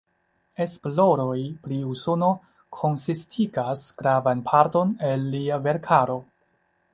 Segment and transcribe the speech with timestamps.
[0.63, 1.35] Esploroj
[1.67, 2.29] pri Usono
[2.77, 6.19] konsistigas gravan parton el lia verkaro.